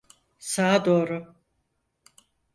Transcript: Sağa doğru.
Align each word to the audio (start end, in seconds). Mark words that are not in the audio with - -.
Sağa 0.39 0.85
doğru. 0.85 1.35